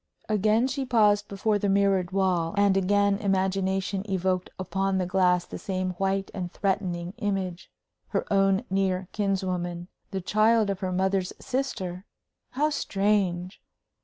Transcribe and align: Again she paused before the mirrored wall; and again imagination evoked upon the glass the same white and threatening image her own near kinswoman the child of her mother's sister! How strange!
Again 0.27 0.65
she 0.65 0.83
paused 0.83 1.27
before 1.27 1.59
the 1.59 1.69
mirrored 1.69 2.09
wall; 2.09 2.55
and 2.57 2.75
again 2.75 3.19
imagination 3.19 4.03
evoked 4.09 4.49
upon 4.57 4.97
the 4.97 5.05
glass 5.05 5.45
the 5.45 5.59
same 5.59 5.91
white 5.91 6.31
and 6.33 6.51
threatening 6.51 7.13
image 7.19 7.69
her 8.07 8.25
own 8.33 8.63
near 8.71 9.09
kinswoman 9.11 9.89
the 10.09 10.19
child 10.19 10.71
of 10.71 10.79
her 10.79 10.91
mother's 10.91 11.33
sister! 11.39 12.07
How 12.53 12.71
strange! 12.71 13.61